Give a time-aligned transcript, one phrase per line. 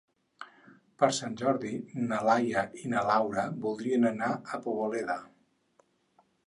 [1.01, 1.73] Per Sant Jordi
[2.07, 5.21] na Laia i na Laura voldrien anar a Poboleda.